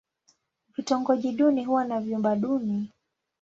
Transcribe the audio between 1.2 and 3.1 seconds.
duni huwa na vyumba duni.